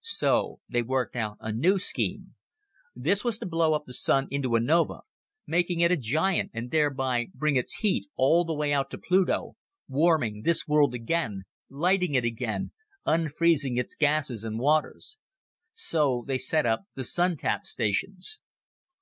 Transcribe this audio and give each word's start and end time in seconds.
So 0.00 0.58
they 0.70 0.80
worked 0.82 1.16
out 1.16 1.36
a 1.38 1.52
new 1.52 1.78
scheme. 1.78 2.34
This 2.94 3.24
was 3.24 3.36
to 3.40 3.44
blow 3.44 3.74
up 3.74 3.84
the 3.84 3.92
Sun 3.92 4.26
into 4.30 4.54
a 4.54 4.58
nova 4.60 5.00
make 5.46 5.66
it 5.68 5.92
a 5.92 5.98
giant 5.98 6.50
and 6.54 6.70
thereby 6.70 7.26
bring 7.34 7.56
its 7.56 7.80
heat 7.80 8.08
all 8.16 8.46
the 8.46 8.54
way 8.54 8.72
out 8.72 8.88
to 8.92 8.96
Pluto 8.98 9.54
warming 9.88 10.44
this 10.46 10.66
world 10.66 10.94
again, 10.94 11.42
lighting 11.68 12.14
it 12.14 12.24
again, 12.24 12.72
unfreezing 13.06 13.76
its 13.78 13.94
gases 13.94 14.44
and 14.44 14.58
waters. 14.58 15.18
So 15.74 16.24
they 16.26 16.38
set 16.38 16.64
up 16.64 16.84
the 16.94 17.04
Sun 17.04 17.36
tap 17.36 17.66
stations." 17.66 18.40